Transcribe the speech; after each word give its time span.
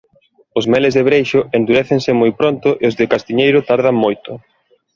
Os 0.57 0.65
meles 0.71 0.93
de 0.97 1.03
breixo 1.09 1.39
endurécense 1.57 2.11
moi 2.21 2.31
pronto 2.39 2.69
e 2.81 2.83
os 2.89 2.97
de 2.99 3.09
castiñeiro 3.11 3.59
tardan 3.69 3.95
moito. 4.03 4.31